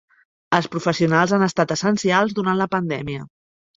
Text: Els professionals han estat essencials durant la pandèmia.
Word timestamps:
Els 0.59 0.67
professionals 0.75 1.33
han 1.37 1.45
estat 1.49 1.73
essencials 1.77 2.35
durant 2.41 2.61
la 2.63 2.69
pandèmia. 2.77 3.29